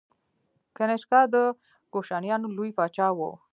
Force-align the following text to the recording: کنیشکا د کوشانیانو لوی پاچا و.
کنیشکا 0.77 1.19
د 1.33 1.35
کوشانیانو 1.93 2.47
لوی 2.57 2.71
پاچا 2.77 3.07
و. 3.17 3.19